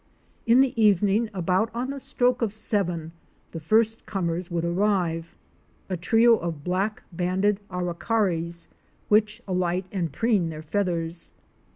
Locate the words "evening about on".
0.83-1.91